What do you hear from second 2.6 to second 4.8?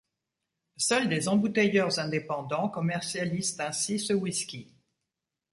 commercialisent ainsi ce whisky.